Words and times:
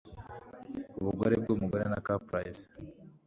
Ubugore 0.99 1.33
bwumugore 1.41 1.83
na 1.91 1.99
caprice 2.05 2.67